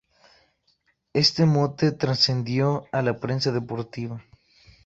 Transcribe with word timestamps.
Este 1.13 1.45
mote 1.45 1.91
trascendió 1.91 2.87
a 2.91 3.03
la 3.03 3.19
prensa 3.19 3.51
deportiva. 3.51 4.23